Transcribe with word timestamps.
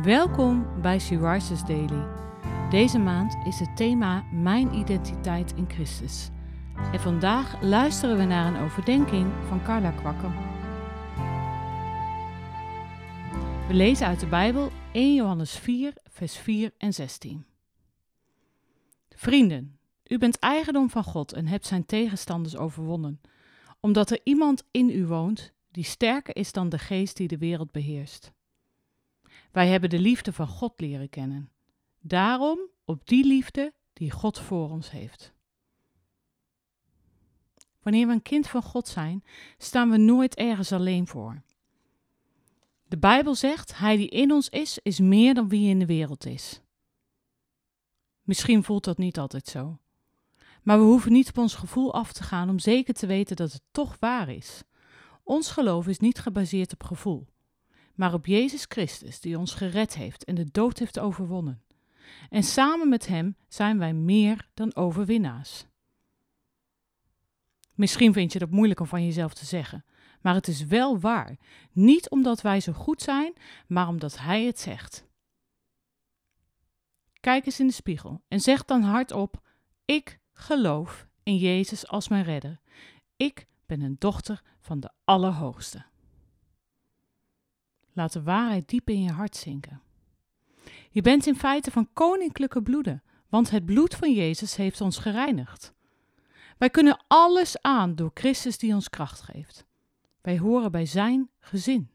Welkom 0.00 0.80
bij 0.80 0.98
She 0.98 1.18
Daily. 1.66 2.06
Deze 2.70 2.98
maand 2.98 3.36
is 3.46 3.58
het 3.58 3.76
thema 3.76 4.24
Mijn 4.32 4.74
identiteit 4.74 5.52
in 5.56 5.70
Christus. 5.70 6.28
En 6.92 7.00
vandaag 7.00 7.62
luisteren 7.62 8.16
we 8.16 8.24
naar 8.24 8.54
een 8.54 8.62
overdenking 8.62 9.32
van 9.48 9.62
Carla 9.62 9.90
Kwakker. 9.90 10.30
We 13.68 13.74
lezen 13.74 14.06
uit 14.06 14.20
de 14.20 14.26
Bijbel 14.26 14.70
1 14.92 15.14
Johannes 15.14 15.58
4, 15.58 15.92
vers 16.04 16.36
4 16.36 16.72
en 16.78 16.94
16. 16.94 17.44
Vrienden, 19.08 19.78
u 20.06 20.18
bent 20.18 20.38
eigendom 20.38 20.90
van 20.90 21.04
God 21.04 21.32
en 21.32 21.46
hebt 21.46 21.66
zijn 21.66 21.86
tegenstanders 21.86 22.56
overwonnen, 22.56 23.20
omdat 23.80 24.10
er 24.10 24.20
iemand 24.24 24.64
in 24.70 24.90
u 24.90 25.06
woont 25.06 25.52
die 25.70 25.84
sterker 25.84 26.36
is 26.36 26.52
dan 26.52 26.68
de 26.68 26.78
geest 26.78 27.16
die 27.16 27.28
de 27.28 27.38
wereld 27.38 27.70
beheerst. 27.70 28.32
Wij 29.52 29.68
hebben 29.68 29.90
de 29.90 29.98
liefde 29.98 30.32
van 30.32 30.46
God 30.46 30.80
leren 30.80 31.08
kennen. 31.08 31.50
Daarom 32.00 32.58
op 32.84 33.08
die 33.08 33.24
liefde 33.24 33.72
die 33.92 34.10
God 34.10 34.38
voor 34.38 34.70
ons 34.70 34.90
heeft. 34.90 35.32
Wanneer 37.82 38.06
we 38.06 38.12
een 38.12 38.22
kind 38.22 38.48
van 38.48 38.62
God 38.62 38.88
zijn, 38.88 39.24
staan 39.58 39.90
we 39.90 39.96
nooit 39.96 40.34
ergens 40.34 40.72
alleen 40.72 41.06
voor. 41.06 41.42
De 42.84 42.98
Bijbel 42.98 43.34
zegt: 43.34 43.78
Hij 43.78 43.96
die 43.96 44.08
in 44.08 44.32
ons 44.32 44.48
is, 44.48 44.78
is 44.82 45.00
meer 45.00 45.34
dan 45.34 45.48
wie 45.48 45.68
in 45.68 45.78
de 45.78 45.86
wereld 45.86 46.26
is. 46.26 46.60
Misschien 48.22 48.64
voelt 48.64 48.84
dat 48.84 48.98
niet 48.98 49.18
altijd 49.18 49.46
zo. 49.46 49.78
Maar 50.62 50.78
we 50.78 50.84
hoeven 50.84 51.12
niet 51.12 51.28
op 51.28 51.38
ons 51.38 51.54
gevoel 51.54 51.94
af 51.94 52.12
te 52.12 52.22
gaan 52.22 52.48
om 52.48 52.58
zeker 52.58 52.94
te 52.94 53.06
weten 53.06 53.36
dat 53.36 53.52
het 53.52 53.62
toch 53.70 53.96
waar 54.00 54.28
is. 54.28 54.62
Ons 55.22 55.50
geloof 55.50 55.86
is 55.86 55.98
niet 55.98 56.18
gebaseerd 56.18 56.72
op 56.72 56.84
gevoel 56.84 57.26
maar 57.94 58.14
op 58.14 58.26
Jezus 58.26 58.64
Christus, 58.68 59.20
die 59.20 59.38
ons 59.38 59.54
gered 59.54 59.94
heeft 59.94 60.24
en 60.24 60.34
de 60.34 60.50
dood 60.50 60.78
heeft 60.78 60.98
overwonnen. 60.98 61.62
En 62.30 62.42
samen 62.42 62.88
met 62.88 63.06
Hem 63.06 63.36
zijn 63.48 63.78
wij 63.78 63.92
meer 63.92 64.48
dan 64.54 64.74
overwinnaars. 64.74 65.66
Misschien 67.74 68.12
vind 68.12 68.32
je 68.32 68.38
dat 68.38 68.50
moeilijk 68.50 68.80
om 68.80 68.86
van 68.86 69.04
jezelf 69.04 69.34
te 69.34 69.44
zeggen, 69.44 69.84
maar 70.20 70.34
het 70.34 70.48
is 70.48 70.64
wel 70.64 71.00
waar. 71.00 71.36
Niet 71.72 72.10
omdat 72.10 72.40
wij 72.40 72.60
zo 72.60 72.72
goed 72.72 73.02
zijn, 73.02 73.32
maar 73.66 73.88
omdat 73.88 74.18
Hij 74.18 74.44
het 74.44 74.60
zegt. 74.60 75.06
Kijk 77.20 77.46
eens 77.46 77.60
in 77.60 77.66
de 77.66 77.72
spiegel 77.72 78.22
en 78.28 78.40
zeg 78.40 78.64
dan 78.64 78.82
hardop: 78.82 79.42
Ik 79.84 80.18
geloof 80.32 81.06
in 81.22 81.36
Jezus 81.36 81.88
als 81.88 82.08
mijn 82.08 82.24
redder. 82.24 82.60
Ik 83.16 83.46
ben 83.66 83.80
een 83.80 83.96
dochter 83.98 84.42
van 84.60 84.80
de 84.80 84.90
Allerhoogste. 85.04 85.84
Laat 87.92 88.12
de 88.12 88.22
waarheid 88.22 88.68
diep 88.68 88.88
in 88.88 89.02
je 89.02 89.10
hart 89.10 89.36
zinken. 89.36 89.80
Je 90.90 91.02
bent 91.02 91.26
in 91.26 91.36
feite 91.36 91.70
van 91.70 91.88
koninklijke 91.92 92.62
bloeden, 92.62 93.02
want 93.28 93.50
het 93.50 93.64
bloed 93.64 93.94
van 93.94 94.12
Jezus 94.12 94.56
heeft 94.56 94.80
ons 94.80 94.98
gereinigd. 94.98 95.72
Wij 96.58 96.70
kunnen 96.70 97.04
alles 97.06 97.62
aan 97.62 97.94
door 97.94 98.10
Christus 98.14 98.58
die 98.58 98.74
ons 98.74 98.90
kracht 98.90 99.20
geeft. 99.20 99.66
Wij 100.20 100.38
horen 100.38 100.70
bij 100.70 100.86
Zijn 100.86 101.30
gezin. 101.38 101.90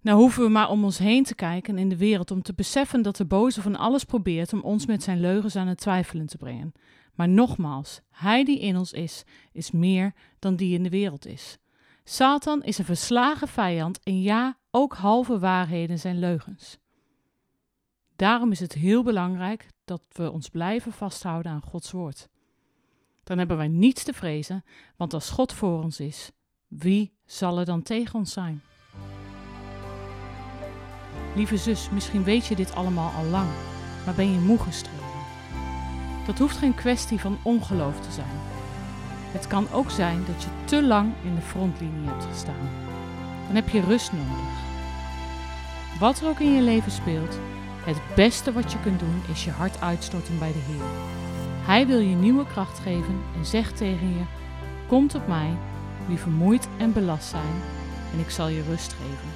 Nou 0.00 0.18
hoeven 0.18 0.42
we 0.42 0.48
maar 0.48 0.70
om 0.70 0.84
ons 0.84 0.98
heen 0.98 1.24
te 1.24 1.34
kijken 1.34 1.78
in 1.78 1.88
de 1.88 1.96
wereld 1.96 2.30
om 2.30 2.42
te 2.42 2.54
beseffen 2.54 3.02
dat 3.02 3.16
de 3.16 3.24
boze 3.24 3.62
van 3.62 3.76
alles 3.76 4.04
probeert 4.04 4.52
om 4.52 4.60
ons 4.60 4.86
met 4.86 5.02
zijn 5.02 5.20
leugens 5.20 5.56
aan 5.56 5.66
het 5.66 5.78
twijfelen 5.78 6.26
te 6.26 6.36
brengen. 6.36 6.72
Maar 7.14 7.28
nogmaals, 7.28 8.00
hij 8.10 8.44
die 8.44 8.60
in 8.60 8.76
ons 8.76 8.92
is, 8.92 9.24
is 9.52 9.70
meer 9.70 10.12
dan 10.38 10.56
die 10.56 10.74
in 10.74 10.82
de 10.82 10.88
wereld 10.88 11.26
is. 11.26 11.58
Satan 12.04 12.62
is 12.62 12.78
een 12.78 12.84
verslagen 12.84 13.48
vijand 13.48 14.00
en 14.02 14.20
ja, 14.20 14.58
ook 14.70 14.94
halve 14.94 15.38
waarheden 15.38 15.98
zijn 15.98 16.18
leugens. 16.18 16.78
Daarom 18.16 18.50
is 18.50 18.60
het 18.60 18.72
heel 18.72 19.02
belangrijk 19.02 19.66
dat 19.84 20.02
we 20.08 20.30
ons 20.30 20.48
blijven 20.48 20.92
vasthouden 20.92 21.52
aan 21.52 21.62
Gods 21.62 21.90
woord. 21.90 22.28
Dan 23.24 23.38
hebben 23.38 23.56
wij 23.56 23.68
niets 23.68 24.02
te 24.02 24.12
vrezen, 24.12 24.64
want 24.96 25.14
als 25.14 25.30
God 25.30 25.52
voor 25.52 25.82
ons 25.82 26.00
is, 26.00 26.30
wie 26.66 27.12
zal 27.24 27.58
er 27.58 27.64
dan 27.64 27.82
tegen 27.82 28.18
ons 28.18 28.32
zijn? 28.32 28.62
Lieve 31.36 31.56
zus, 31.56 31.90
misschien 31.90 32.24
weet 32.24 32.46
je 32.46 32.56
dit 32.56 32.74
allemaal 32.74 33.12
al 33.12 33.24
lang, 33.24 33.48
maar 34.04 34.14
ben 34.14 34.32
je 34.32 34.38
moe 34.38 34.58
gestreden? 34.58 34.98
Dat 36.26 36.38
hoeft 36.38 36.56
geen 36.56 36.74
kwestie 36.74 37.20
van 37.20 37.38
ongeloof 37.42 38.00
te 38.00 38.10
zijn. 38.10 38.49
Het 39.32 39.46
kan 39.46 39.66
ook 39.72 39.90
zijn 39.90 40.24
dat 40.26 40.42
je 40.42 40.48
te 40.64 40.82
lang 40.82 41.12
in 41.24 41.34
de 41.34 41.40
frontlinie 41.40 42.08
hebt 42.08 42.24
gestaan. 42.24 42.68
Dan 43.46 43.54
heb 43.54 43.68
je 43.68 43.80
rust 43.80 44.12
nodig. 44.12 44.58
Wat 45.98 46.20
er 46.20 46.28
ook 46.28 46.40
in 46.40 46.54
je 46.54 46.62
leven 46.62 46.92
speelt, 46.92 47.38
het 47.84 48.00
beste 48.14 48.52
wat 48.52 48.72
je 48.72 48.80
kunt 48.80 49.00
doen 49.00 49.22
is 49.32 49.44
je 49.44 49.50
hart 49.50 49.80
uitstorten 49.80 50.38
bij 50.38 50.52
de 50.52 50.58
Heer. 50.58 50.84
Hij 51.62 51.86
wil 51.86 51.98
je 51.98 52.14
nieuwe 52.14 52.46
kracht 52.46 52.78
geven 52.78 53.20
en 53.36 53.44
zegt 53.44 53.76
tegen 53.76 54.08
je: 54.08 54.22
Kom 54.86 55.08
op 55.14 55.26
mij, 55.26 55.50
wie 56.06 56.18
vermoeid 56.18 56.68
en 56.78 56.92
belast 56.92 57.28
zijn, 57.28 57.54
en 58.12 58.18
ik 58.18 58.30
zal 58.30 58.48
je 58.48 58.62
rust 58.62 58.92
geven. 58.92 59.28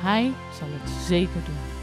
Hij 0.00 0.32
zal 0.58 0.68
het 0.70 0.90
zeker 1.06 1.40
doen. 1.44 1.74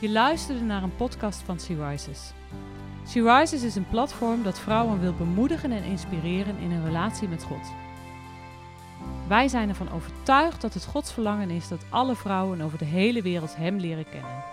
Je 0.00 0.10
luisterde 0.10 0.60
naar 0.60 0.82
een 0.82 0.96
podcast 0.96 1.42
van 1.42 1.58
Sea 1.58 1.88
Rises. 1.88 2.32
Sea 3.04 3.38
Rises 3.38 3.62
is 3.62 3.74
een 3.74 3.88
platform 3.88 4.42
dat 4.42 4.58
vrouwen 4.58 5.00
wil 5.00 5.14
bemoedigen 5.14 5.72
en 5.72 5.82
inspireren 5.82 6.58
in 6.58 6.70
hun 6.70 6.84
relatie 6.84 7.28
met 7.28 7.42
God. 7.42 7.72
Wij 9.28 9.48
zijn 9.48 9.68
ervan 9.68 9.92
overtuigd 9.92 10.60
dat 10.60 10.74
het 10.74 10.84
Gods 10.84 11.12
verlangen 11.12 11.50
is 11.50 11.68
dat 11.68 11.84
alle 11.90 12.16
vrouwen 12.16 12.60
over 12.60 12.78
de 12.78 12.84
hele 12.84 13.22
wereld 13.22 13.56
Hem 13.56 13.76
leren 13.76 14.08
kennen. 14.10 14.44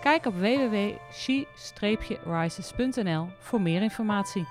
Kijk 0.00 0.26
op 0.26 0.34
www.she-rises.nl 0.34 3.26
voor 3.38 3.60
meer 3.60 3.82
informatie. 3.82 4.46